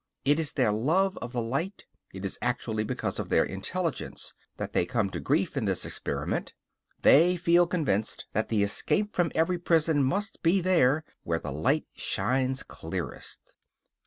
It 0.25 0.39
is 0.39 0.53
their 0.53 0.71
love 0.71 1.15
of 1.21 1.31
the 1.31 1.43
light, 1.43 1.85
it 2.11 2.25
is 2.25 2.39
actually 2.41 2.83
because 2.83 3.19
of 3.19 3.29
their 3.29 3.43
intelligence, 3.43 4.33
that 4.57 4.73
they 4.73 4.83
come 4.83 5.11
to 5.11 5.19
grief 5.19 5.55
in 5.55 5.65
this 5.65 5.85
experiment. 5.85 6.55
They 7.03 7.37
feel 7.37 7.67
convinced 7.67 8.25
that 8.33 8.49
the 8.49 8.63
escape 8.63 9.15
from 9.15 9.31
every 9.35 9.59
prison 9.59 10.03
must 10.03 10.41
be 10.41 10.59
there 10.59 11.03
where 11.21 11.37
the 11.37 11.51
light 11.51 11.85
shines 11.97 12.63
clearest. 12.63 13.55